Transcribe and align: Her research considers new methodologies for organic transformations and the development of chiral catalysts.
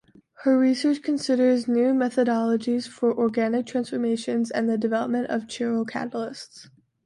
Her 0.45 0.57
research 0.57 1.03
considers 1.03 1.67
new 1.67 1.93
methodologies 1.93 2.87
for 2.87 3.15
organic 3.15 3.67
transformations 3.67 4.49
and 4.49 4.67
the 4.67 4.75
development 4.75 5.27
of 5.29 5.43
chiral 5.43 5.85
catalysts. 5.85 6.69